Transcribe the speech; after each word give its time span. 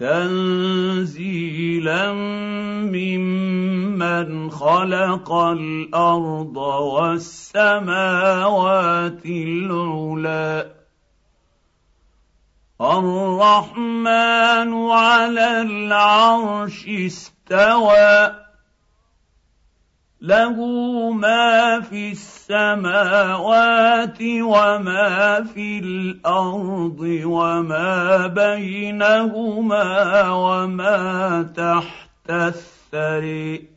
تنزيلا 0.00 2.12
ممن 2.88 4.50
خلق 4.50 5.28
الأرض 5.32 6.56
والسماوات 6.96 7.66
العلى 9.26 10.70
الرحمن 12.80 14.90
على 14.90 15.62
العرش 15.62 16.86
استوى. 16.88 18.40
له 20.20 20.56
ما 21.12 21.80
في 21.80 22.10
السماوات 22.50 24.18
وما 24.22 25.44
في 25.54 25.78
الأرض 25.78 27.00
وما 27.24 28.26
بينهما 28.26 30.30
وما 30.30 31.42
تحت 31.56 32.30
الثري. 32.30 33.68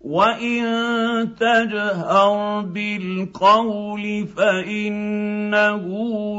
وإن 0.00 0.64
تجهر 1.40 2.60
بالقول 2.60 4.26
فإنه 4.36 5.84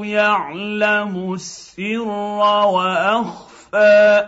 يعلم 0.06 1.34
السر 1.34 2.08
وأخفى. 2.76 4.26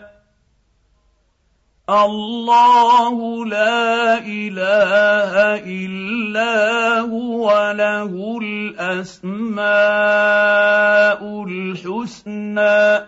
الله 1.89 3.45
لا 3.45 4.17
إله 4.19 5.33
إلا 5.63 6.99
هو 6.99 7.71
له 7.77 8.39
الأسماء 8.41 9.63
الحسنى. 11.43 13.07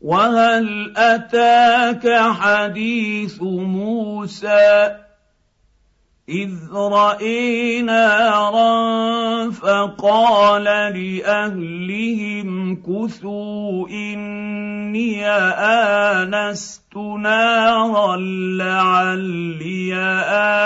وهل 0.00 0.94
أتاك 0.96 2.32
حديث 2.32 3.42
موسى؟ 3.42 5.05
إذ 6.28 6.50
راي 6.74 7.82
نارا 7.82 9.50
فقال 9.50 10.64
لأهلهم 10.64 12.76
كثوا 12.82 13.88
إني 13.88 15.26
آنست 15.26 16.96
نارا 16.96 18.16
لعلي 18.58 19.94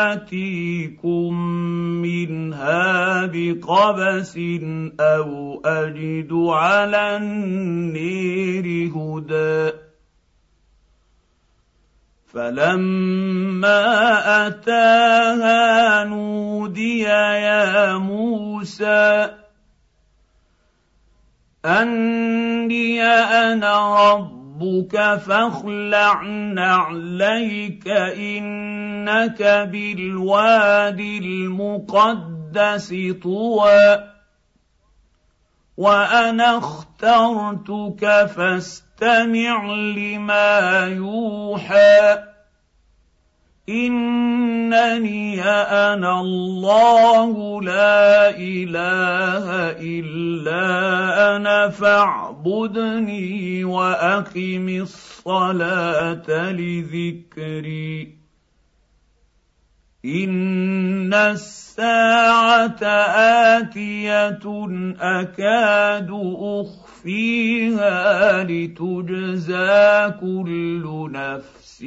آتيكم 0.08 1.34
منها 2.03 3.27
بقبس 3.27 4.38
أو 5.00 5.61
أجد 5.64 6.33
على 6.33 7.16
النير 7.16 8.91
هدى. 8.97 9.89
فلما 12.32 13.86
أتاها 14.46 16.04
نودي 16.04 17.00
يا 17.00 17.98
موسى 17.98 19.30
أني 21.64 23.02
أنا 23.02 24.12
ربك 24.12 25.16
فاخلع 25.26 26.22
نعليك 26.54 27.88
إنك 28.16 29.42
بالوادي 29.42 31.19
المقدس 31.19 32.94
طوى 33.22 34.10
وأنا 35.76 36.58
اخترتك 36.58 38.26
فاستمع 38.36 38.89
لما 39.03 40.87
يوحى. 40.97 42.19
إنني 43.69 45.43
أنا 45.43 46.21
الله 46.21 47.62
لا 47.62 48.31
إله 48.31 49.47
إلا 49.81 51.37
أنا 51.37 51.69
فاعبدني 51.69 53.65
وأقم 53.65 54.69
الصلاة 54.69 56.50
لذكري. 56.53 58.19
ان 60.05 61.15
الساعة 61.15 62.84
اتيه 63.59 64.38
اكاد 65.00 66.11
اخفيها 66.37 67.94
لتجزى 68.44 70.11
كل 70.21 71.11
نفس 71.12 71.84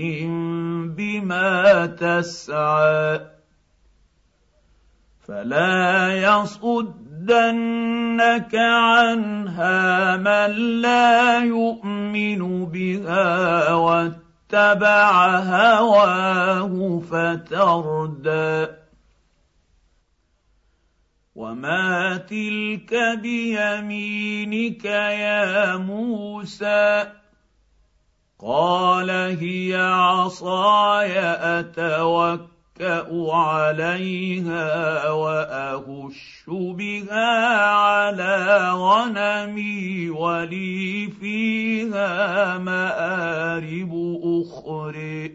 بما 0.98 1.86
تسعى 1.86 3.20
فلا 5.28 6.14
يصدنك 6.24 7.76
عنها 8.56 10.18
من 10.18 10.52
لا 10.82 11.40
يؤمن 11.40 12.66
بها 12.66 13.74
اتبع 14.54 15.38
هواه 15.40 17.00
فتردى. 17.00 18.68
وما 21.36 22.18
تلك 22.18 22.94
بيمينك 23.22 24.86
يا 24.86 25.78
موسى؟ 25.78 27.12
قال 28.40 29.10
هي 29.10 29.76
عصاي 29.76 31.20
أتوكل 31.20 32.53
اتكا 32.82 33.32
عليها 33.34 35.10
واهش 35.10 36.44
بها 36.48 37.66
على 37.66 38.72
غنمي 38.74 40.10
ولي 40.10 41.12
فيها 41.20 42.58
مارب 42.58 43.94
أخرى 44.24 45.32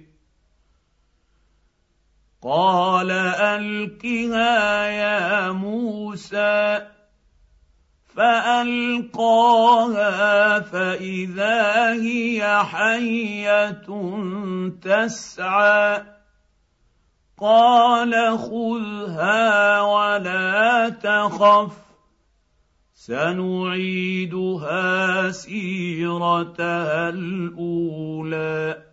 قال 2.42 3.10
القها 3.10 4.86
يا 4.86 5.52
موسى 5.52 6.86
فالقاها 8.16 9.40
فاذا 10.60 11.92
هي 11.92 12.64
حيه 12.64 13.86
تسعى 14.82 16.17
قال 17.40 18.38
خذها 18.38 19.80
ولا 19.80 20.88
تخف 20.88 21.72
سنعيدها 22.94 24.80
سيرتها 25.30 27.08
الأولى. 27.08 28.88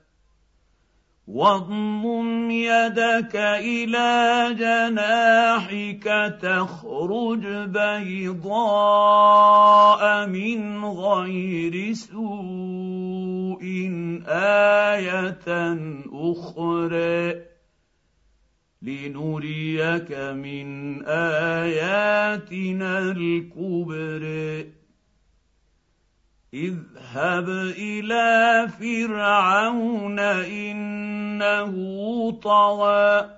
واضمم 1.28 2.52
يدك 2.52 3.36
إلى 3.36 4.54
جناحك 4.60 6.38
تخرج 6.42 7.46
بيضاء 7.66 8.86
من 10.28 10.86
غير 10.86 11.94
سوء 11.94 13.66
آية 14.28 15.78
أخرى. 16.14 17.55
لنريك 18.86 20.12
من 20.12 20.68
آياتنا 21.06 23.00
الكبر 23.00 24.24
اذهب 26.54 27.50
إلى 27.78 28.68
فرعون 28.80 30.20
إنه 30.20 31.74
طغى. 32.32 33.30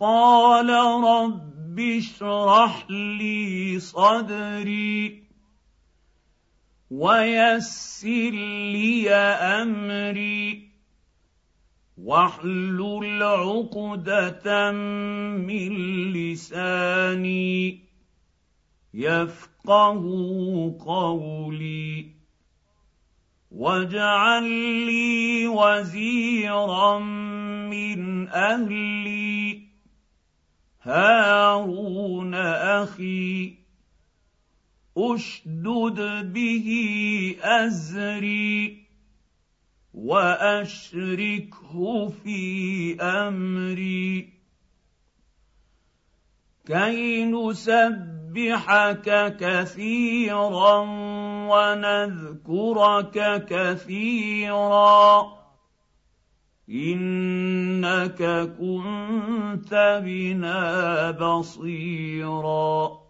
قال 0.00 0.70
رب 1.04 1.80
اشرح 1.80 2.86
لي 2.90 3.78
صدري 3.80 5.24
ويسر 6.90 8.30
لي 8.72 9.10
أمري. 9.10 10.69
واحلل 12.04 13.22
عقدة 13.22 14.72
من 14.72 15.72
لساني 16.12 17.80
يفقه 18.94 20.02
قولي 20.80 22.06
واجعل 23.50 24.42
لي 24.86 25.46
وزيرا 25.48 26.98
من 27.68 28.28
أهلي 28.28 29.60
هارون 30.82 32.34
أخي 32.34 33.54
أشدد 34.96 36.32
به 36.32 36.66
أزري 37.42 38.79
وأشركه 39.94 42.08
في 42.08 42.96
أمري. 43.00 44.32
كي 46.66 47.24
نسبحك 47.24 49.36
كثيرا 49.40 50.78
ونذكرك 51.50 53.44
كثيرا. 53.48 55.40
إنك 56.70 58.22
كنت 58.58 60.00
بنا 60.04 61.10
بصيرا. 61.10 63.09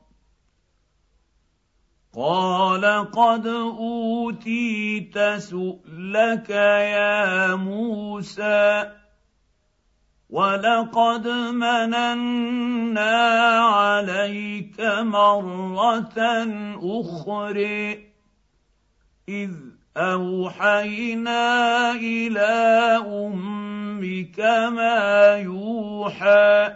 قال 2.15 3.11
قد 3.11 3.47
أوتيت 3.47 5.19
سؤلك 5.39 6.51
يا 6.51 7.55
موسى 7.55 8.93
ولقد 10.31 11.29
مننا 11.29 13.17
عليك 13.61 14.81
مرة 14.81 16.19
أخرى 16.83 18.11
إذ 19.29 19.51
أوحينا 19.97 21.93
إلى 21.93 22.51
أمك 23.07 24.41
ما 24.75 25.37
يوحى 25.37 26.75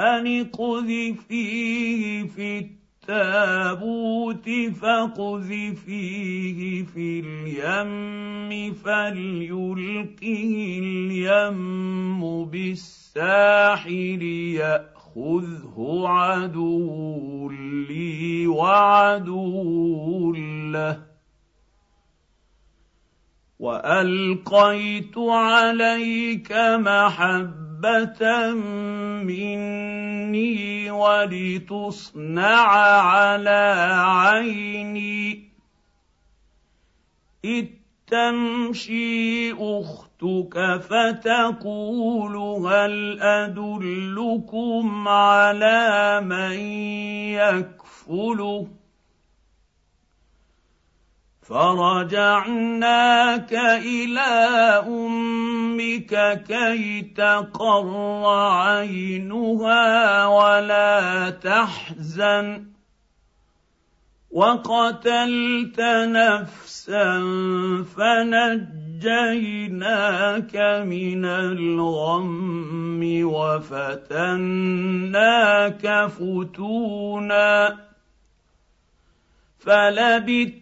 أن 0.00 0.40
اقذفيه 0.40 2.28
في 2.28 2.81
التابوت 3.08 4.50
فاقذفيه 4.80 6.60
في 6.84 7.20
اليم 7.20 8.74
فليلقه 8.74 10.78
اليم 10.82 12.44
بالساحل 12.44 14.22
يأخذه 14.54 16.02
عدو 16.06 17.50
لي 17.88 18.46
وعدو 18.46 20.32
له. 20.72 20.98
وألقيت 23.58 25.18
عليك 25.18 26.52
محبة 26.78 28.52
مني 29.22 30.01
ولتصنع 30.90 32.66
على 33.00 33.86
عيني. 33.98 35.52
تمشي 38.12 39.52
أختك 39.52 40.80
فتقول 40.88 42.36
هل 42.66 43.20
أدلكم 43.20 45.08
على 45.08 46.20
من 46.20 46.58
يكفله؟ 47.40 48.68
فرجعناك 51.42 53.52
إلى 53.52 54.20
أمك 54.86 56.42
كي 56.46 57.02
تقر 57.02 58.24
عينها 58.26 60.26
ولا 60.26 61.30
تحزن 61.30 62.66
وقتلت 64.30 65.80
نفسا 66.08 67.20
فنجيناك 67.96 69.36
من 70.86 71.24
الغم 71.24 73.00
وفتناك 73.24 74.46
فتونا 76.06 77.78
فلبثت 79.58 80.61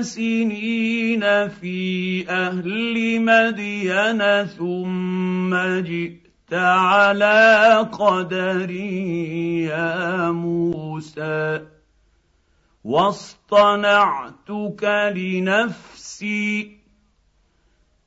سنين 0.00 1.48
في 1.48 2.24
أهل 2.28 3.20
مدين 3.20 4.46
ثم 4.46 5.54
جئت 5.80 6.52
على 6.52 7.88
قدر 7.92 8.70
يا 9.70 10.30
موسى 10.30 11.60
واصطنعتك 12.84 14.84
لنفسي 15.16 16.81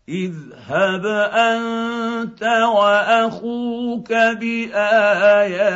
اذهب 0.09 1.05
انت 1.33 2.43
واخوك 2.43 4.13
باياتي 4.39 5.67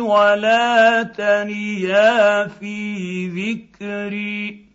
ولا 0.00 1.02
تنيا 1.02 2.46
في 2.46 3.26
ذكري 3.26 4.68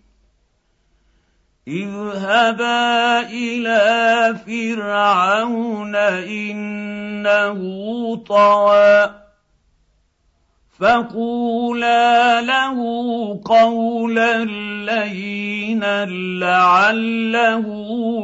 اذهبا 1.67 3.19
إلى 3.19 4.35
فرعون 4.45 5.95
انه 5.95 7.59
طغى 8.15 9.22
فقولا 10.79 12.41
له 12.41 12.77
قولا 13.45 14.43
لينا 14.85 16.05
لعله 16.39 17.65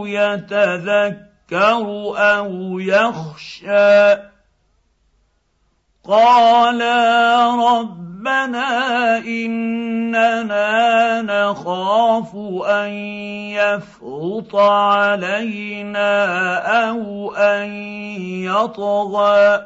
يتذكر 0.08 1.86
أو 2.18 2.79
يخشى 2.79 4.15
قالا 6.08 7.46
ربنا 7.56 9.18
اننا 9.18 11.22
نخاف 11.22 12.36
ان 12.65 12.89
يفرط 13.53 14.56
علينا 14.56 16.10
أو 16.89 17.32
ان 17.34 17.70
يطغى 18.44 19.65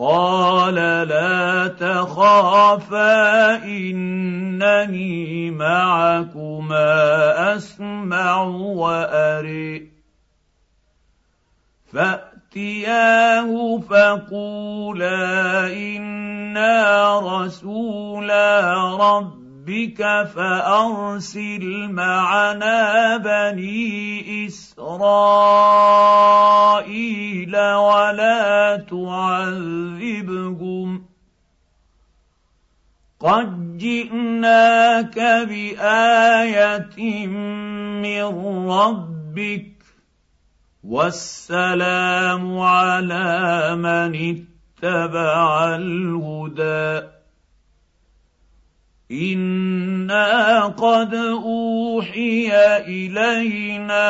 قال 0.00 0.74
لا 1.08 1.68
تخافا 1.68 3.56
انني 3.64 5.50
معكما 5.50 6.86
اسمع 7.56 8.42
واري 8.42 9.90
فاتياه 11.92 13.78
فقولا 13.78 15.66
أنا 15.66 17.20
رسولا 17.20 18.74
ربك 19.70 20.02
فأرسل 20.34 21.88
معنا 21.92 23.16
بني 23.16 24.46
إسرائيل 24.46 24.76
ولا 27.56 28.76
تعذبهم 28.90 30.30
قد 33.20 33.78
جئناك 33.78 35.18
بآية 35.48 37.26
من 37.26 38.22
ربك 38.70 39.70
والسلام 40.84 42.58
على 42.58 43.76
من 43.76 44.14
اتبع 44.82 45.74
الهدى 45.74 47.19
أنا 49.10 50.66
قد 50.66 51.14
اوحي 51.14 52.50
الينا 52.78 54.04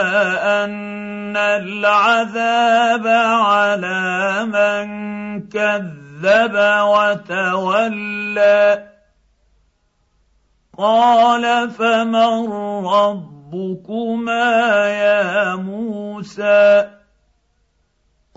ان 0.65 1.37
العذاب 1.37 3.07
على 3.07 4.45
من 4.45 4.89
كذب 5.49 6.55
وتولى 6.85 8.87
قال 10.79 11.71
فمن 11.71 12.53
ربكما 12.85 14.87
يا 14.89 15.55
موسى 15.55 17.00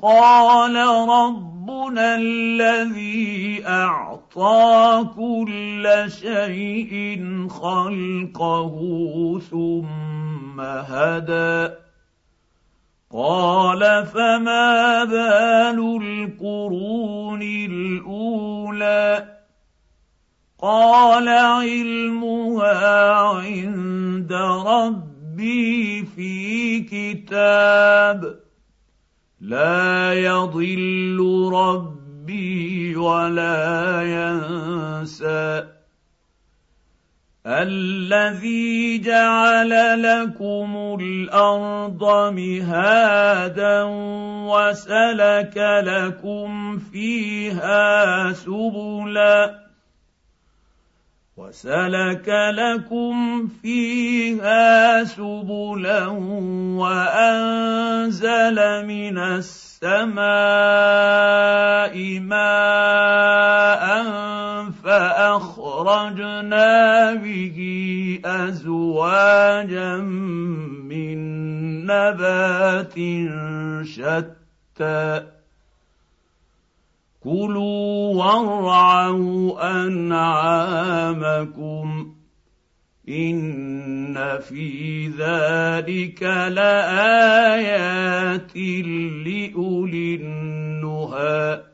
قال 0.04 0.76
ربنا 1.10 2.16
الذي 2.16 3.64
أعطى 3.68 5.06
كل 5.16 6.06
شيء 6.08 7.20
خلقه 7.50 8.76
ثم 9.52 10.62
هدى. 10.62 11.74
قال 13.14 14.06
فما 14.06 15.04
بال 15.04 15.80
القرون 16.04 17.42
الأولى؟ 17.42 19.28
قال 20.62 21.30
علمها 21.30 23.12
عند 23.12 24.34
ربي 24.68 26.06
في 26.06 26.80
كتاب. 26.80 28.43
لا 29.44 30.14
يضل 30.14 31.20
ربي 31.54 32.96
ولا 32.96 34.02
ينسى. 34.02 35.64
الذي 37.48 38.98
جعل 39.00 40.04
لكم 40.04 40.98
الأرض 41.02 42.34
مهادا 42.34 43.84
وسلك 44.48 45.58
لكم 45.84 46.78
فيها 46.80 48.32
سبلا. 48.34 49.63
وسلك 51.38 52.30
لكم 52.30 53.48
فيها 53.62 55.04
سبلا 55.04 56.08
وأنزل 56.78 58.58
من 58.86 59.18
السماء 59.18 60.24
ماء 62.20 63.86
فأخرجنا 64.84 66.70
به 67.14 67.60
أزواجا 68.26 69.98
من 70.86 71.18
نبات 71.86 72.94
شتى 73.86 75.24
كلوا 77.24 78.16
وارعوا 78.16 79.82
أنعامكم 79.86 81.44
إن 83.10 84.40
في 84.40 85.08
ذلك 85.08 86.24
لآيات 86.52 87.78
لأولي 89.26 90.16
النهي 90.16 91.73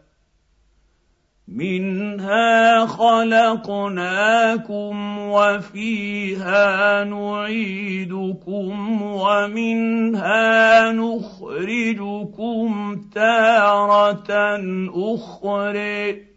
منها 1.51 2.85
خلقناكم 2.85 4.37
وفيها 5.19 7.03
نعيدكم 7.03 9.01
ومنها 9.01 10.91
نخرجكم 10.91 12.69
تارة 13.15 14.59
أخرى. 14.95 16.29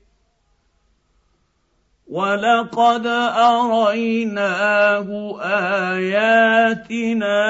ولقد 2.09 3.07
اريناه 3.37 5.09
اياتنا 5.95 7.41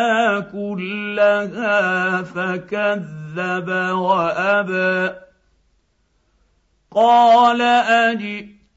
كلها 0.40 2.22
فكذب 2.22 3.68
وابى 3.92 5.22
قال 6.94 7.62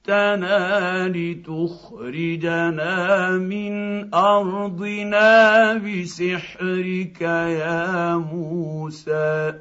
أجئتنا 0.06 1.08
لتخرجنا 1.08 2.94
من 3.32 3.74
أرضنا 4.14 5.74
بسحرك 5.74 7.22
يا 7.22 8.16
موسى 8.16 9.54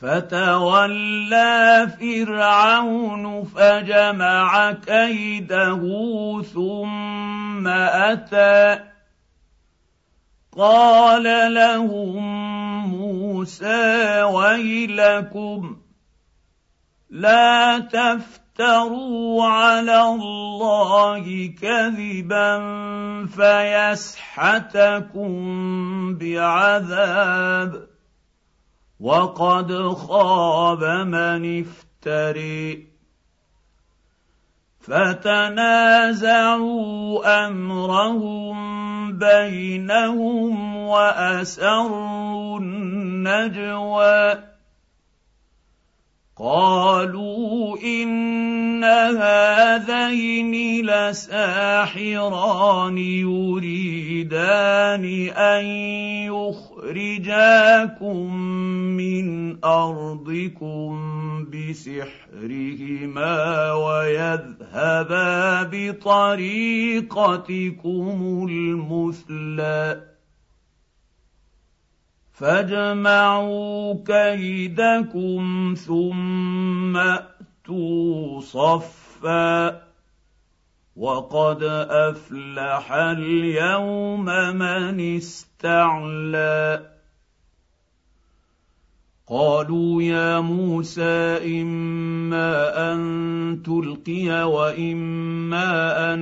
فتولى 0.00 1.88
فرعون 2.00 3.44
فجمع 3.44 4.72
كيده 4.72 5.82
ثم 6.54 7.68
أتى. 7.68 8.78
قال 10.58 11.54
لهم 11.54 12.22
موسى 12.90 14.22
ويلكم 14.22 15.76
لا 17.10 17.78
تفتروا 17.78 19.44
على 19.44 20.02
الله 20.02 21.54
كذبا 21.62 22.58
فيسحتكم 23.26 24.94
بعذاب. 26.14 27.89
وقد 29.00 29.88
خاب 29.88 30.84
من 30.84 31.60
افتري. 31.60 32.90
فتنازعوا 34.80 36.26
أمرهم 37.46 38.58
بينهم 39.18 40.76
وأسروا 40.76 42.58
النجوى. 42.58 44.49
قالوا 46.40 47.76
إن 47.84 48.84
هذين 48.84 50.86
لساحران 50.86 52.98
يريدان 52.98 55.04
أن 55.36 55.64
يخرجاكم 56.80 58.34
من 58.96 59.56
أرضكم 59.64 60.90
بسحرهما 61.52 63.36
ويذهبا 63.72 65.62
بطريقتكم 65.62 67.06
المثلي 68.50 70.09
فاجمعوا 72.40 73.94
كيدكم 74.06 75.74
ثم 75.86 76.96
أتوا 76.96 78.40
صفا. 78.40 79.82
وقد 80.96 81.62
أفلح 81.90 82.92
اليوم 82.92 84.24
من 84.56 85.16
استعلى. 85.16 86.86
قالوا 89.28 90.02
يا 90.02 90.40
موسى 90.40 91.62
إما 91.62 92.92
أن 92.92 93.62
تلقي 93.64 94.48
وإما 94.48 96.14
أن 96.14 96.20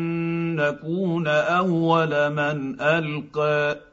نكون 0.57 1.27
أول 1.27 2.31
من 2.31 2.81
ألقى. 2.81 3.88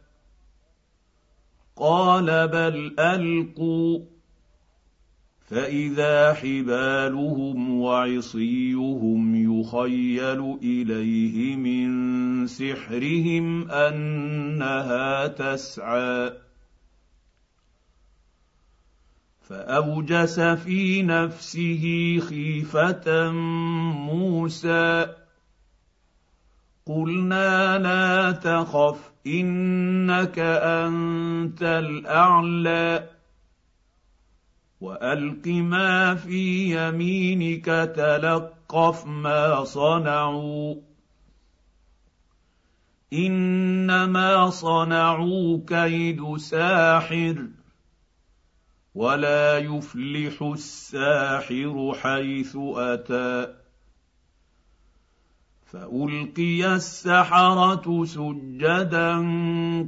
قال 1.76 2.48
بل 2.48 2.96
ألقوا 3.00 4.00
فإذا 5.48 6.34
حبالهم 6.34 7.80
وعصيهم 7.80 9.60
يخيل 9.60 10.58
إليه 10.64 11.56
من 11.56 12.48
سحرهم 12.48 13.72
أنها 13.72 15.28
تسعى. 15.28 16.34
فأوجس 19.42 20.40
في 20.40 21.04
نفسه 21.04 22.18
خيفة 22.30 23.32
موسى 23.92 25.08
قلنا 26.88 27.78
لا 27.78 28.32
تخف 28.32 29.12
إنك 29.28 30.40
أنت 30.40 31.62
الأعلى. 31.62 33.10
وألق 34.82 35.48
ما 35.48 36.16
في 36.16 36.76
يمينك 36.78 37.66
تلقف 37.96 39.06
ما 39.06 39.64
صنعوا. 39.64 40.76
إنما 43.14 44.50
صنعوا 44.50 45.60
كيد 45.68 46.38
ساحر 46.38 47.48
ولا 48.96 49.58
يفلح 49.58 50.42
الساحر 50.42 51.94
حيث 52.02 52.58
أتى. 52.76 53.65
فألقي 55.66 56.76
السحرة 56.76 58.06
سجدا 58.06 59.16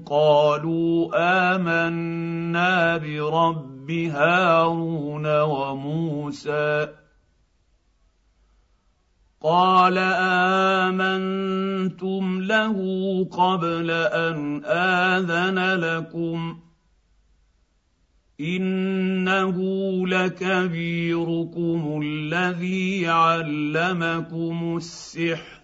قالوا 0.06 1.10
آمنا 1.56 2.98
برب 2.98 3.92
هارون 3.92 5.42
وموسى 5.42 6.88
قال 9.42 9.98
آمنتم 10.88 12.42
له 12.42 12.78
قبل 13.32 13.92
أن 13.92 14.66
آذن 14.66 15.60
لكم 15.80 16.60
إنه 18.40 19.58
لكبيركم 20.08 22.02
الذي 22.04 23.08
علمكم 23.08 24.78
السحر 24.78 25.57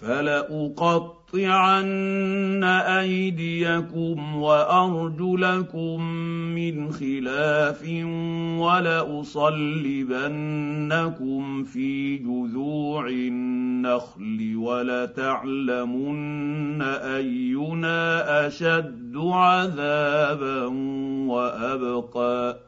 فلأقطعن 0.00 1.84
أيديكم 2.64 4.36
وأرجلكم 4.36 6.02
من 6.54 6.90
خلاف 6.92 7.88
ولأصلبنكم 8.58 9.64
في 11.64 12.16
جذوع 12.16 13.08
النخل 13.08 14.56
ولتعلمن 14.56 16.02
أينا 16.82 18.46
أشد 18.46 19.16
عذابا 19.16 20.64
وأبقى. 21.28 22.67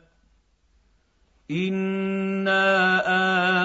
انا 1.51 2.63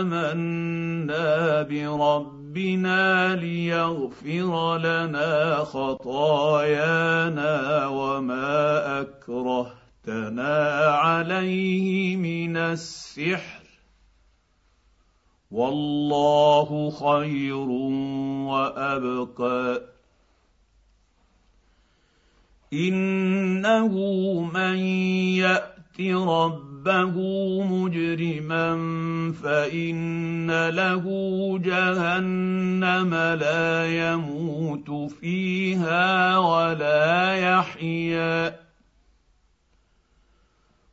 امنا 0.00 1.62
بربنا 1.62 3.34
ليغفر 3.36 4.78
لنا 4.78 5.56
خطايانا 5.64 7.06
وما 7.86 9.00
اكرهتنا 9.00 10.84
عليه 10.86 12.16
من 12.16 12.56
السحر 12.56 13.62
والله 15.50 16.90
خير 16.90 17.68
وابقى 18.50 19.82
انه 22.72 23.94
من 24.54 24.76
يات 25.38 26.00
رب 26.10 26.65
ربه 26.86 27.62
مجرما 27.62 28.68
فإن 29.42 30.68
له 30.68 31.04
جهنم 31.58 33.14
لا 33.14 33.86
يموت 33.86 35.10
فيها 35.20 36.38
ولا 36.38 37.34
يحيا. 37.34 38.56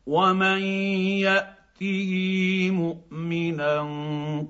ومن 0.06 0.62
يأته 1.21 2.12
مؤمنا 2.71 3.82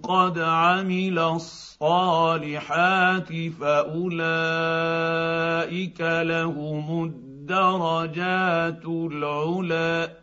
قد 0.04 0.40
عمل 0.40 1.20
الصالحات 1.20 2.50
فأولئك 3.60 4.42
لهم 6.02 7.04
الدرجات 7.04 8.86
العلي 8.86 10.23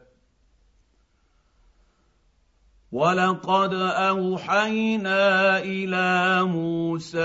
ولقد 2.91 3.73
اوحينا 3.73 5.59
إلى 5.59 6.43
موسى 6.43 7.19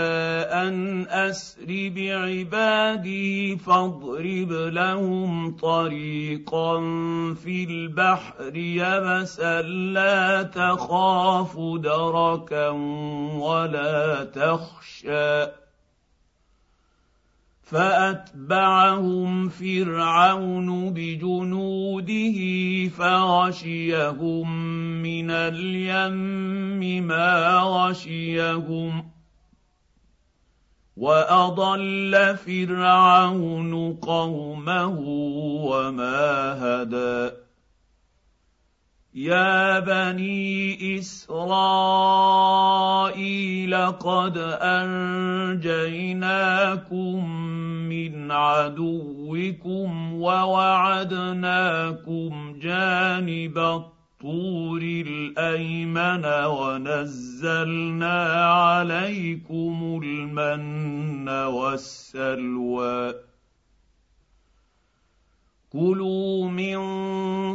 ان 0.52 1.06
اسر 1.08 1.66
بعبادي 1.68 3.56
فاضرب 3.56 4.52
لهم 4.52 5.56
طريقا 5.56 6.78
في 7.34 7.64
البحر 7.64 8.56
يبسا 8.56 9.62
لا 9.62 10.42
تخاف 10.42 11.56
دركا 11.58 12.68
ولا 13.34 14.24
تخشى 14.24 15.65
فأتبعهم 17.66 19.48
فرعون 19.48 20.90
بجنوده 20.92 22.38
فغشيهم 22.88 24.56
من 25.02 25.30
اليم 25.30 27.06
ما 27.06 27.58
غشيهم 27.58 29.10
وأضل 30.96 32.36
فرعون 32.36 33.94
قومه 33.94 34.98
وما 35.66 36.52
هدى 36.62 37.45
يا 39.16 39.80
بني 39.80 40.98
اسرائيل 40.98 41.36
قد 43.76 44.38
انجيناكم 45.56 46.20
من 47.88 48.30
عدوكم 48.30 50.12
ووعدناكم 50.12 51.38
جانب 52.60 53.58
الطور 53.58 54.80
الايمن 54.82 56.24
ونزلنا 56.46 58.22
عليكم 58.52 60.00
المن 60.04 61.28
والسلوى 61.28 63.14
كلوا 65.76 66.48
من 66.48 66.78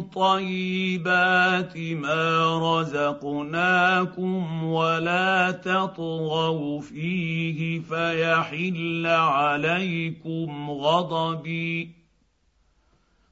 طيبات 0.01 1.77
ما 1.77 2.57
رزقناكم 2.81 4.63
ولا 4.63 5.51
تطغوا 5.51 6.81
فيه 6.81 7.79
فيحل 7.79 9.07
عليكم 9.07 10.71
غضبي 10.71 11.91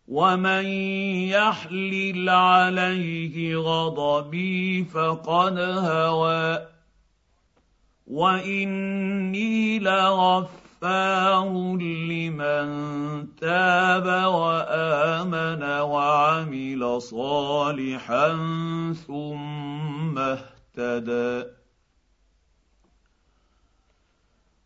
ومن 0.08 0.66
يحلل 1.30 2.30
عليه 2.30 3.58
غضبي 3.58 4.84
فقد 4.84 5.60
هوى 5.60 6.68
وإني 8.08 9.80
لغفار 10.82 11.78
لمن 11.82 13.36
تاب 13.36 14.06
وامن 14.34 15.64
وعمل 15.64 17.02
صالحا 17.02 18.30
ثم 19.08 20.18
اهتدى 20.18 21.50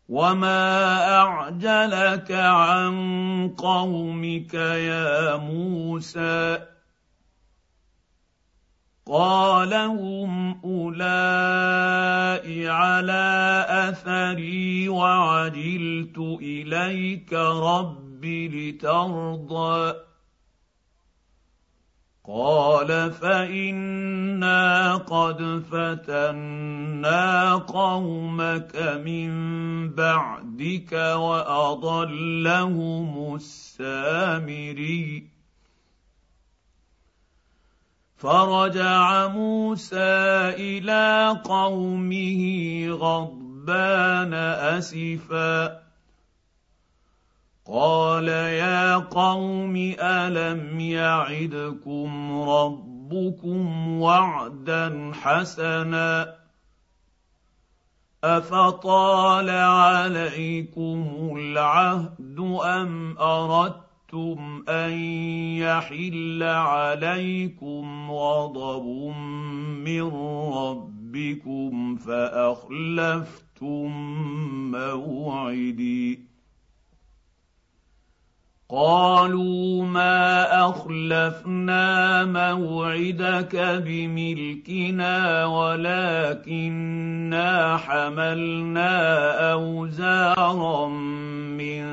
وما 0.08 1.04
اعجلك 1.16 2.32
عن 2.32 2.94
قومك 3.58 4.54
يا 4.54 5.36
موسى 5.36 6.73
قال 9.06 9.74
هم 9.74 10.60
اولئك 10.64 12.24
على 12.66 13.66
اثري 13.68 14.88
وعجلت 14.88 16.18
اليك 16.18 17.32
رب 17.32 18.24
لترضى 18.24 19.94
قال 22.26 23.12
فانا 23.12 24.96
قد 24.96 25.62
فتنا 25.70 27.54
قومك 27.54 28.76
من 29.04 29.30
بعدك 29.90 30.92
واضلهم 31.16 33.34
السامري 33.34 35.33
فرجع 38.24 39.28
موسى 39.28 40.56
إلى 40.56 41.40
قومه 41.44 42.42
غضبان 42.90 44.34
أسفا. 44.34 45.80
قال 47.66 48.28
يا 48.28 48.96
قوم 48.96 49.94
ألم 50.00 50.80
يعدكم 50.80 52.40
ربكم 52.48 53.90
وعدا 54.00 55.12
حسنا؟ 55.14 56.34
أفطال 58.24 59.50
عليكم 59.50 61.30
العهد 61.38 62.38
أم 62.64 63.18
أردتم 63.18 63.83
ان 64.68 64.92
يحل 65.58 66.42
عليكم 66.42 68.10
غضب 68.10 68.86
من 69.84 70.02
ربكم 70.54 71.96
فاخلفتم 71.96 73.90
موعدي 74.70 76.33
قالوا 78.74 79.84
ما 79.84 80.66
أخلفنا 80.68 82.24
موعدك 82.24 83.56
بملكنا 83.86 85.46
ولكنا 85.46 87.06
حملنا 87.76 88.92
أوزارا 89.52 90.88
من 91.58 91.84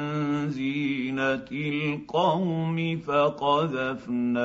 زينة 0.49 1.47
القوم 1.51 2.97
فقذفناها 2.99 4.35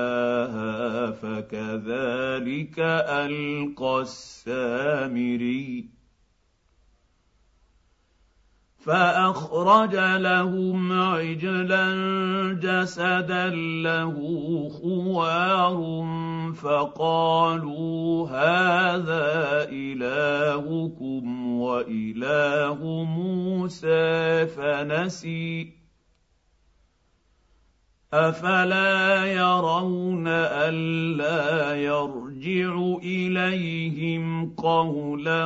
فكذلك 1.11 2.79
ألقى 3.09 4.01
السامري 4.01 5.96
فأخرج 8.87 9.95
لهم 9.97 10.93
عجلا 10.93 11.87
جسدا 12.63 13.49
له 13.83 14.15
خوار 14.69 16.05
فقالوا 16.55 18.29
هذا 18.29 19.69
إلهكم 19.71 21.53
وإله 21.61 23.05
موسى 23.05 24.47
فنسي 24.47 25.76
أفلا 28.17 29.25
يرون 29.25 30.29
ألا 30.29 31.75
يرجع 31.77 32.73
إليهم 33.03 34.55
قولا 34.57 35.45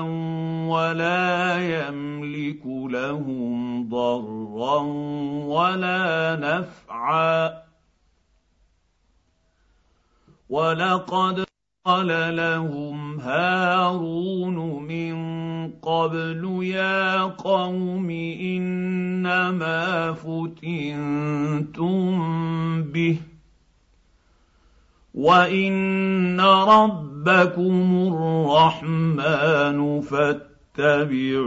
ولا 0.68 1.58
يملك 1.58 2.62
لهم 2.66 3.88
ضرا 3.88 4.78
ولا 5.46 6.36
نفعا. 6.36 7.62
ولقد 10.50 11.49
قال 11.90 12.36
لهم 12.36 13.20
هارون 13.20 14.56
من 14.82 15.14
قبل 15.82 16.60
يا 16.62 17.22
قوم 17.22 18.10
انما 18.40 20.12
فتنتم 20.12 21.82
به 22.82 23.16
وان 25.14 26.40
ربكم 26.40 28.12
الرحمن 28.12 30.00
فاتبعوني 30.00 31.38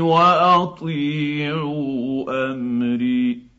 واطيعوا 0.00 1.32
امري 2.52 3.51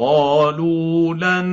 قالوا 0.00 1.14
لن 1.14 1.46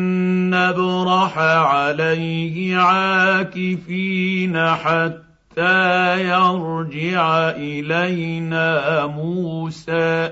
نبرح 0.49 1.37
عليه 1.37 2.77
عاكفين 2.77 4.57
حتى 4.57 6.23
يرجع 6.23 7.49
إلينا 7.49 9.05
موسى. 9.05 10.31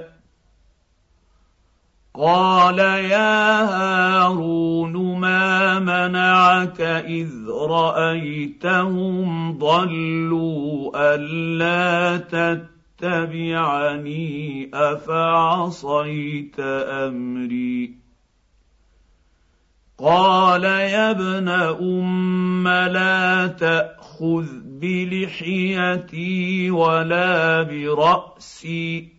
قال 2.15 2.79
يا 2.79 3.61
هارون 3.63 5.19
ما 5.19 5.79
منعك 5.79 6.81
إذ 6.81 7.29
رأيتهم 7.69 9.57
ضلوا 9.57 10.91
ألا 10.95 12.17
تتبعني 12.99 14.69
أفعصيت 14.73 16.59
أمري؟ 16.59 17.95
قال 19.97 20.63
يا 20.63 21.11
ابن 21.11 21.49
أم 21.49 22.67
لا 22.67 23.47
تأخذ 23.47 24.47
بلحيتي 24.63 26.71
ولا 26.71 27.63
برأسي. 27.63 29.18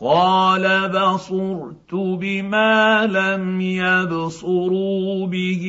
قال 0.00 0.88
بصرت 0.88 1.94
بما 1.94 3.06
لم 3.06 3.60
يبصروا 3.60 5.26
به 5.26 5.64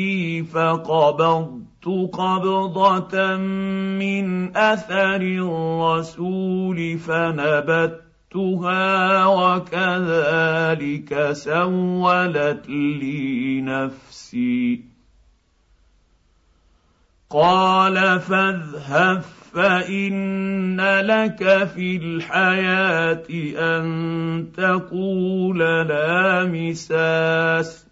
فقبضت 0.52 1.86
قبضه 2.14 3.38
من 3.38 4.58
اثر 4.58 5.22
الرسول 5.22 6.98
فنبتها 6.98 8.06
وكذلك 9.26 11.12
سولت 11.32 12.70
لي 12.70 13.62
نفسي 13.62 14.86
قال 17.30 18.20
فاذهب 18.20 19.22
فان 19.58 20.82
لك 20.82 21.66
في 21.76 21.98
الحياة 21.98 23.26
ان 23.58 24.48
تقول 24.58 25.60
لا 25.60 26.46
مساس 26.46 27.88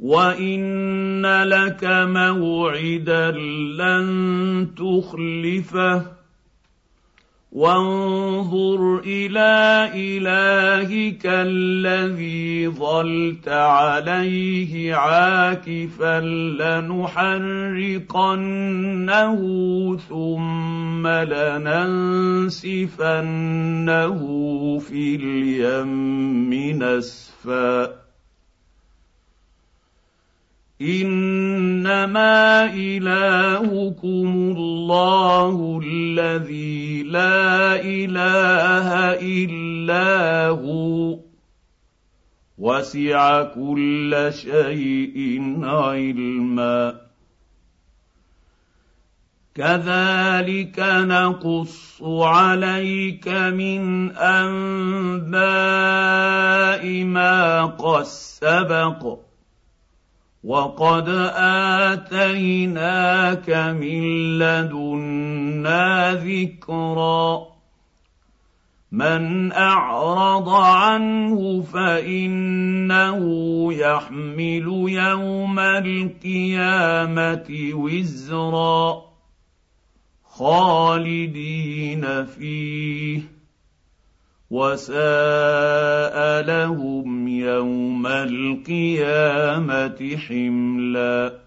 وان 0.00 1.26
لك 1.42 1.84
موعدا 1.84 3.30
لن 3.80 4.68
تخلفه 4.76 6.19
وانظر 7.52 9.02
إلى 9.06 9.90
إلهك 9.94 11.26
الذي 11.26 12.68
ظلت 12.68 13.48
عليه 13.48 14.94
عاكفا 14.94 16.20
لنحرقنه 16.60 17.40
ثم 20.08 21.06
لننسفنه 21.06 22.58
في 24.78 25.16
اليم 25.16 26.54
نسفا 26.82 27.99
إنما 30.82 32.64
إلهكم 32.74 34.54
الله 34.56 35.80
الذي 35.84 37.02
لا 37.02 37.76
إله 37.84 38.88
إلا 39.20 40.46
هو. 40.48 41.18
وسع 42.58 43.42
كل 43.42 44.30
شيء 44.32 45.42
علما. 45.62 47.00
كذلك 49.54 50.78
نقص 50.78 52.02
عليك 52.02 53.28
من 53.28 54.10
أنباء 54.16 55.44
ما 57.04 57.66
قد 57.66 58.04
سبق. 58.04 59.29
وقد 60.44 61.08
اتيناك 61.92 63.50
من 63.50 64.02
لدنا 64.38 66.14
ذكرا 66.14 67.50
من 68.92 69.52
اعرض 69.52 70.48
عنه 70.48 71.62
فانه 71.62 73.18
يحمل 73.72 74.66
يوم 74.88 75.58
القيامه 75.58 77.46
وزرا 77.74 79.02
خالدين 80.24 82.24
فيه 82.24 83.39
وساء 84.50 86.42
لهم 86.42 87.28
يوم 87.28 88.06
القيامة 88.06 88.56
حملا. 90.16 91.40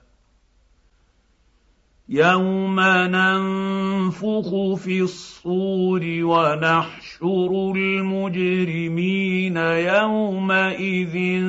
يوم 2.10 2.80
ننفخ 2.80 4.74
في 4.74 5.02
الصور 5.02 6.02
ونحشر 6.06 7.74
المجرمين 7.76 9.58
يومئذ 9.58 11.44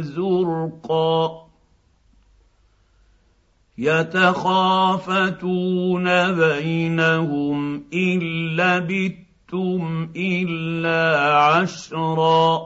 زرقا. 0.00 1.46
يتخافتون 3.78 5.24
بينهم 6.34 7.84
إن 7.94 8.18
لبثتم 8.56 9.29
لبثتم 9.50 10.08
الا 10.16 11.18
عشرا. 11.36 12.60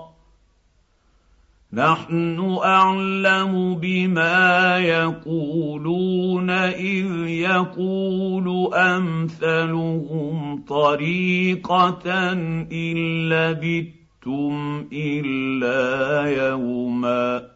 نحن 1.73 2.59
اعلم 2.65 3.75
بما 3.75 4.79
يقولون 4.79 6.51
اذ 6.51 7.27
يقول 7.27 8.75
امثلهم 8.75 10.65
طريقه 10.69 12.33
ان 12.33 13.29
لبثتم 13.29 14.89
الا 14.93 16.23
يوما. 16.47 17.54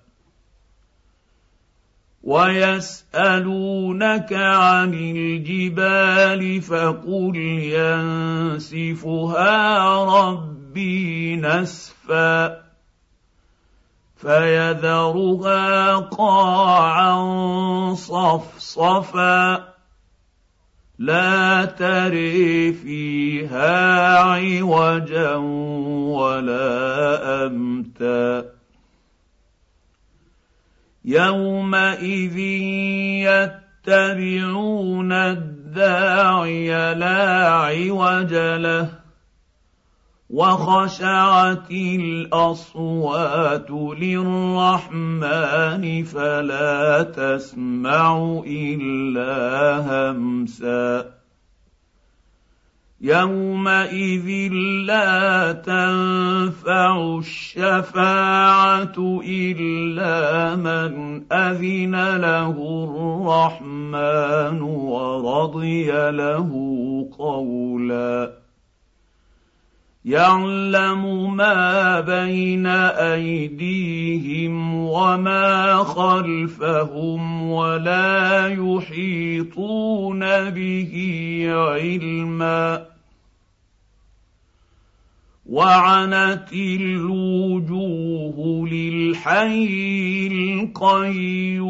ويسألونك 2.22 3.92
عن 4.32 4.94
الجبال 4.94 6.62
فقل 6.62 7.36
ينسفها 8.58 9.54
ربي 10.04 11.36
نسفا 11.36 12.68
فيذرها 14.16 15.96
قاعا 15.96 17.14
صفصفا 17.94 19.68
لا 20.98 21.64
تري 21.64 22.72
فيها 22.72 24.18
عوجا 24.18 25.34
ولا 26.16 27.46
أمتا 27.46 28.57
يومئذ 31.08 32.38
يتبعون 33.88 35.12
الداعي 35.12 36.94
لا 36.94 37.48
عوج 37.48 38.34
له 38.34 38.88
وخشعت 40.30 41.70
الاصوات 41.70 43.70
للرحمن 44.00 45.84
فلا 46.04 47.02
تسمع 47.02 48.42
الا 48.46 49.34
همسا 49.88 51.17
يومئذ 53.00 54.52
لا 54.86 55.52
تنفع 55.52 57.18
الشفاعه 57.18 59.20
الا 59.28 60.56
من 60.56 61.22
اذن 61.32 62.16
له 62.16 62.56
الرحمن 62.88 64.62
ورضي 64.62 65.90
له 66.10 66.50
قولا 67.18 68.32
يعلم 70.08 71.36
ما 71.36 72.00
بين 72.00 72.66
أيديهم 72.66 74.74
وما 74.74 75.76
خلفهم 75.76 77.50
ولا 77.50 78.48
يحيطون 78.48 80.20
به 80.50 80.92
علما. 81.48 82.86
وعنت 85.46 86.52
الوجوه 86.52 88.68
للحي 88.68 90.28
القيوم. 90.32 91.68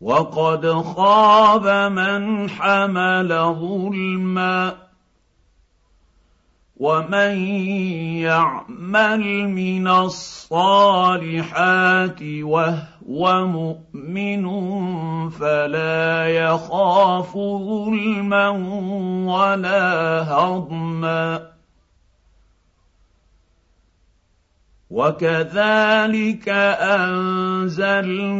وقد 0.00 0.72
خاب 0.72 1.92
من 1.92 2.50
حمل 2.50 3.28
ظلما. 3.60 4.83
ومن 6.76 7.38
يعمل 8.18 9.48
من 9.48 9.88
الصالحات 9.88 11.38
وهو 12.22 13.46
مؤمن 13.46 14.44
فلا 15.30 16.28
يخاف 16.28 17.32
ظلما 17.36 18.48
ولا 19.26 20.22
هضما 20.22 21.53
وكذلك 24.94 26.48
أنزلناه 27.66 28.30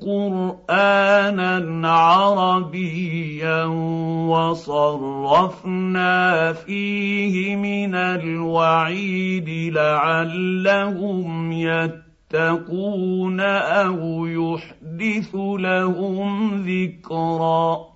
قرآنا 0.00 1.88
عربيا 1.88 3.64
وصرفنا 4.32 5.92
فيه 6.52 7.56
من 7.56 7.94
الوعيد 7.94 9.74
لعلهم 9.76 11.52
يتقون 11.52 13.40
أو 13.40 14.26
يحدث 14.26 15.34
لهم 15.34 16.64
ذكرا. 16.64 17.91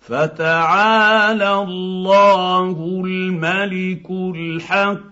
فتعالى 0.00 1.54
الله 1.54 3.02
الملك 3.04 4.10
الحق. 4.10 5.10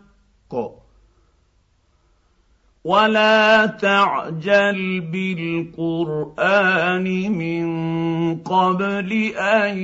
ولا 2.85 3.67
تعجل 3.67 5.01
بالقرآن 5.01 7.05
من 7.33 7.67
قبل 8.37 9.13
أن 9.37 9.79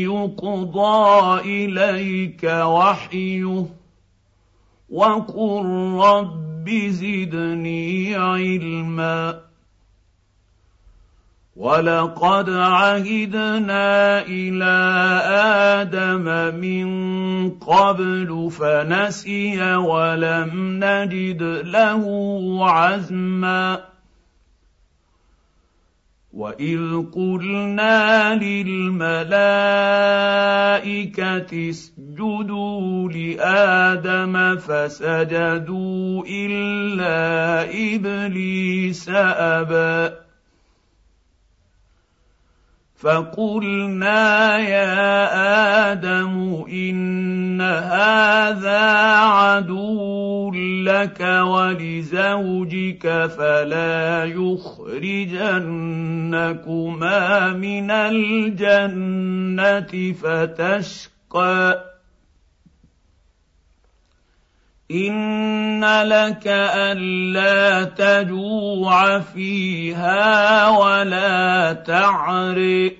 يقضى 0.00 1.40
إليك 1.40 2.44
وحيه. 2.44 3.66
وقل 4.90 5.66
رب 6.00 6.70
زدني 6.70 8.14
علما. 8.14 9.45
ولقد 11.56 12.50
عهدنا 12.50 14.22
إلى 14.28 14.76
آدم 15.80 16.54
من 16.60 16.86
قبل 17.50 18.50
فنسي 18.50 19.74
ولم 19.76 20.50
نجد 20.84 21.42
له 21.64 22.04
عزما 22.70 23.78
واذ 26.32 27.04
قلنا 27.14 28.34
للملائكه 28.34 29.30
اسجدوا 31.70 33.08
لادم 33.08 34.56
فسجدوا 34.56 36.24
الا 36.28 37.62
ابليس 37.94 39.08
ابى 39.08 40.25
فقلنا 42.98 44.58
يا 44.58 45.92
آدم 45.92 46.64
ان 46.72 47.60
هذا 47.60 48.80
عدو 49.20 50.52
لك 50.84 51.20
ولزوجك 51.20 53.26
فلا 53.38 54.24
يخرجنكما 54.24 55.12
من 57.52 57.90
الجنه 57.90 59.32
فتشقى 60.12 61.95
ان 64.90 65.84
لك 65.84 66.46
الا 66.46 67.84
تجوع 67.84 69.18
فيها 69.20 70.68
ولا 70.68 71.72
تعري 71.72 72.98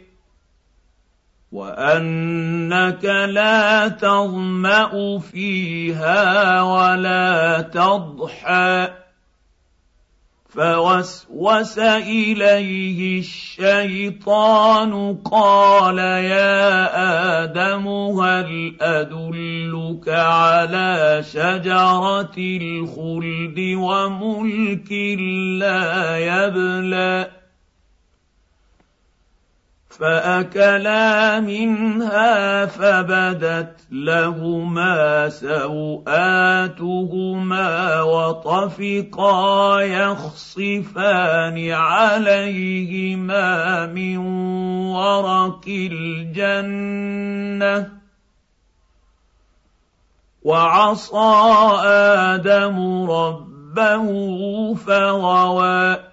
وانك 1.53 3.05
لا 3.05 3.89
تظما 3.89 5.19
فيها 5.19 6.63
ولا 6.63 7.61
تضحى 7.61 9.06
فوسوس 10.57 11.79
إليه 11.79 13.19
الشيطان 13.19 15.17
قال 15.25 15.99
يا 15.99 17.45
آدم 17.45 17.89
هل 17.89 18.77
أدلك 18.81 20.09
على 20.09 21.25
شجرة 21.33 22.37
الخلد 22.39 23.59
وملك 23.77 24.93
لا 25.61 26.19
يبلى 26.19 27.31
فأكلا 29.99 31.41
منها 31.41 32.67
فبدت 32.67 33.81
لهما 33.91 35.29
سوآتهما 35.29 36.03
وطفقا 38.03 39.81
يخصفان 39.81 41.71
عليهما 41.71 43.47
من 43.87 44.19
ورق 44.93 45.65
الجنة. 45.67 47.17
وعصى 50.43 51.43
آدم 51.85 53.11
ربه 53.11 54.07
فغوى 54.75 56.06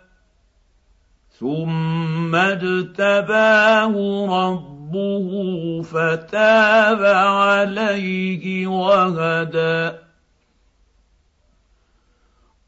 ثم 1.44 2.36
اجتباه 2.36 3.94
ربه 4.48 5.82
فتاب 5.82 7.04
عليه 7.04 8.68
وهدى. 8.68 9.98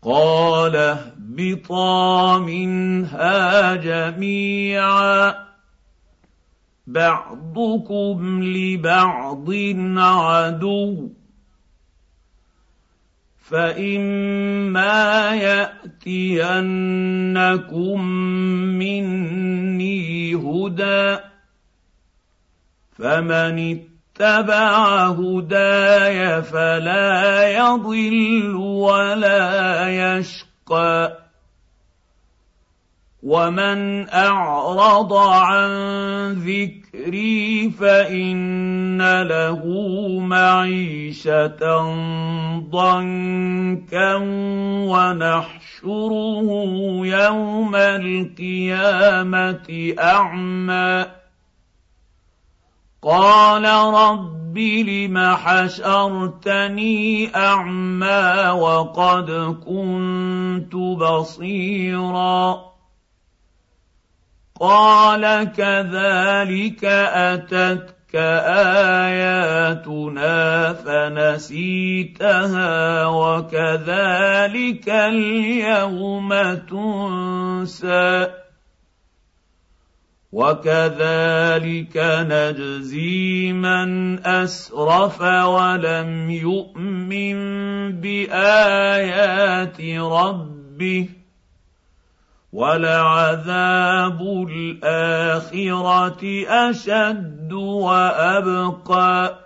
قال 0.03 0.75
اهبطا 0.75 2.39
منها 2.39 3.75
جميعا. 3.75 5.35
بعضكم 6.87 8.43
لبعض 8.43 9.49
عدو. 9.97 11.09
فاما 13.49 15.35
ياتينكم 15.35 16.61
مني 18.77 20.35
هدى 20.35 21.17
فمن 22.97 23.79
اتبع 24.15 25.07
هداي 25.07 26.41
فلا 26.43 27.47
يضل 27.57 28.55
ولا 28.55 29.89
يشقى 29.89 31.24
ومن 33.25 34.09
اعرض 34.09 35.13
عن 35.13 35.69
ذكري 36.33 37.69
فان 37.69 39.21
له 39.21 39.61
معيشه 40.19 41.57
ضنكا 42.69 44.15
ونحشره 44.85 46.47
يوم 47.01 47.75
القيامه 47.75 49.67
اعمى 49.99 51.05
قال 53.01 53.65
رب 53.93 54.57
لم 54.57 55.35
حشرتني 55.35 57.35
اعمى 57.35 58.49
وقد 58.49 59.31
كنت 59.65 60.75
بصيرا 60.75 62.74
قال 64.59 65.51
كذلك 65.51 66.85
اتتك 66.85 68.15
اياتنا 68.95 70.73
فنسيتها 70.73 72.25
وكذلك 73.07 74.89
اليوم 74.89 76.29
تنسى 76.69 78.27
وكذلك 80.31 81.97
نجزي 82.31 83.53
من 83.53 84.19
اسرف 84.25 85.21
ولم 85.21 86.29
يؤمن 86.29 87.37
بايات 88.01 89.81
ربه 89.99 91.09
ولعذاب 92.55 94.21
الآخرة 94.49 96.23
أشد 96.47 97.53
وأبقى. 97.53 99.45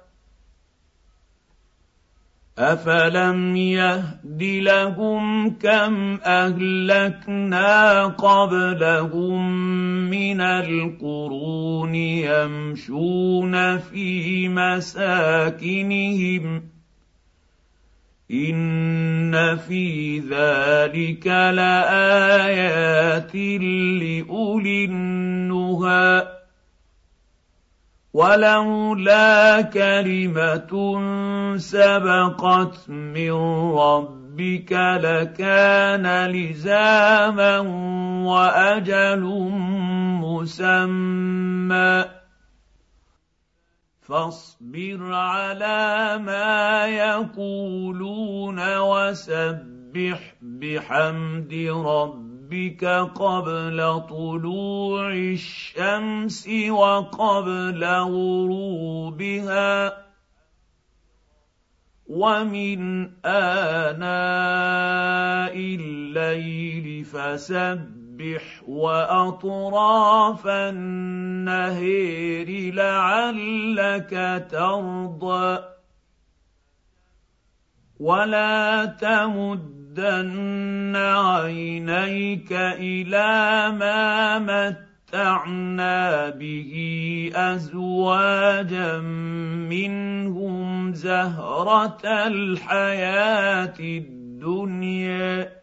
أفلم 2.60 3.56
يهد 3.56 4.44
لهم 4.44 5.50
كم 5.50 6.20
أهلكنا 6.24 8.06
قبلهم 8.06 9.60
من 10.10 10.42
القرون 10.42 11.96
يمشون 11.96 13.78
في 13.78 14.48
مساكنهم 14.50 16.00
ان 18.32 19.58
في 19.58 20.20
ذلك 20.20 21.28
لايات 21.28 23.36
لاولي 23.36 24.86
النهى 24.86 26.28
ولولا 28.14 29.62
كلمه 29.62 31.00
سبقت 31.58 32.90
من 32.90 33.32
ربك 33.78 34.72
لكان 34.72 36.32
لزاما 36.32 37.60
واجل 38.30 39.22
مسمى 40.22 42.19
فاصبر 44.10 45.14
على 45.14 46.18
ما 46.18 46.86
يقولون 46.86 48.78
وسبح 48.78 50.36
بحمد 50.42 51.54
ربك 51.86 52.86
قبل 53.16 54.02
طلوع 54.10 55.14
الشمس 55.14 56.50
وقبل 56.70 57.84
غروبها. 57.86 59.70
ومن 62.08 63.10
آناء 63.26 64.10
الليل 65.56 67.06
فسبح 67.06 67.99
وأطراف 68.68 70.48
النهير 70.48 72.74
لعلك 72.74 74.48
ترضى. 74.52 75.60
ولا 78.00 78.86
تمدن 78.86 80.96
عينيك 80.96 82.52
إلى 82.52 83.72
ما 83.80 84.40
متعنا 84.40 86.30
به 86.30 86.74
أزواجا 87.36 88.98
منهم 89.70 90.94
زهرة 90.94 92.00
الحياة 92.06 93.80
الدنيا. 93.80 95.59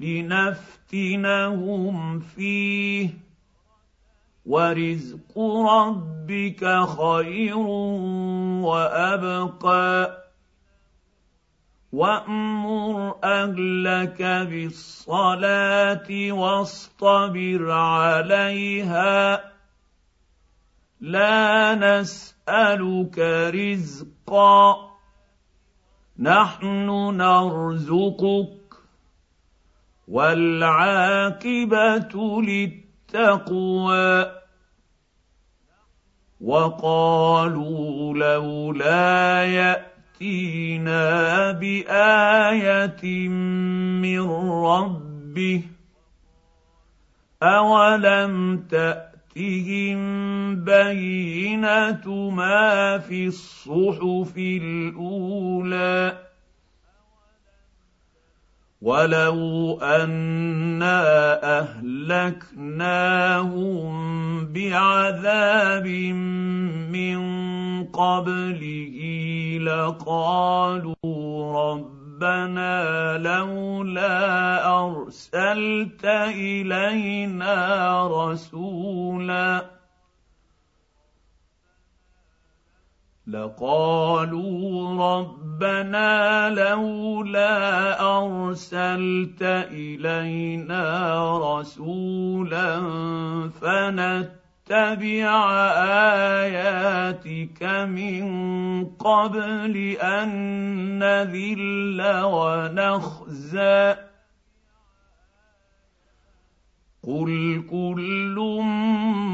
لنفتنهم 0.00 1.40
فيه. 2.20 3.10
ورزق 4.46 5.38
ربك 5.68 6.84
خير 6.84 7.56
وابقى. 8.66 10.22
وامر 11.92 13.14
اهلك 13.24 14.22
بالصلاه 14.22 16.08
واصطبر 16.32 17.70
عليها. 17.70 19.52
لا 21.00 21.74
نسالك 21.74 23.18
رزقا. 23.54 24.76
نحن 26.18 26.88
نرزقك 27.16 28.65
والعاقبه 30.08 31.62
للتقوى 32.42 34.32
وقالوا 36.40 38.14
لولا 38.14 39.44
ياتي 39.44 39.96
ياتينا 40.20 41.52
بايه 41.52 43.28
من 43.28 44.30
ربه 44.64 45.62
اولم 47.42 48.64
تاتهم 48.70 50.00
بينه 50.64 52.30
ما 52.30 52.98
في 52.98 53.26
الصحف 53.26 54.36
الاولى 54.36 56.25
ولو 58.82 59.78
انا 59.82 61.00
اهلكناهم 61.60 63.16
بعذاب 64.52 65.86
من 66.92 67.18
قبله 67.84 68.98
لقالوا 69.62 70.94
ربنا 71.72 73.18
لولا 73.18 74.66
ارسلت 74.84 76.04
الينا 76.04 77.56
رسولا 78.06 79.75
لقالوا 83.26 85.18
ربنا 85.18 86.50
لولا 86.50 88.00
أرسلت 88.00 89.42
إلينا 89.70 90.78
رسولا 91.38 92.80
فنتبع 93.60 95.30
آياتك 96.42 97.62
من 97.62 98.24
قبل 98.84 99.96
أن 100.00 100.28
نذل 100.98 102.02
ونخزى. 102.24 103.94
قل 107.02 107.62
كل 107.70 108.36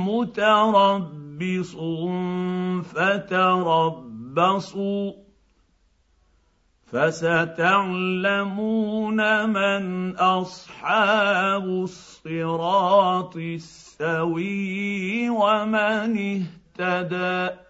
متربص 0.06 1.21
متربص 1.32 2.82
فتربصوا 4.32 5.12
فستعلمون 6.92 8.40
من 9.48 10.16
اصحاب 10.16 11.64
الصراط 11.64 13.36
السوي 13.36 15.30
ومن 15.30 16.44
اهتدى 16.78 17.61